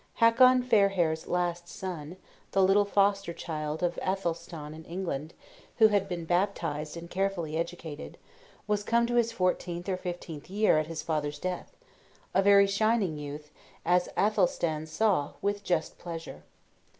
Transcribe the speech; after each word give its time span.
Hakon 0.15 0.63
Fairhair's 0.63 1.27
last 1.27 1.67
son, 1.67 2.17
the 2.53 2.63
little 2.63 2.85
foster 2.85 3.33
child 3.33 3.83
of 3.83 3.99
Athelstan 4.01 4.73
in 4.73 4.83
England, 4.85 5.35
who 5.77 5.89
had 5.89 6.09
been 6.09 6.25
baptized 6.25 6.97
and 6.97 7.07
carefully 7.07 7.55
educated, 7.55 8.17
was 8.65 8.83
come 8.83 9.05
to 9.05 9.13
his 9.13 9.31
fourteenth 9.31 9.87
or 9.87 9.97
fifteenth 9.97 10.49
year 10.49 10.79
at 10.79 10.87
his 10.87 11.03
father's 11.03 11.37
death; 11.37 11.77
a 12.33 12.41
very 12.41 12.65
shining 12.65 13.15
youth, 13.19 13.51
as 13.85 14.09
Athelstan 14.17 14.87
saw 14.87 15.33
with 15.39 15.63
just 15.63 15.99
pleasure. 15.99 16.41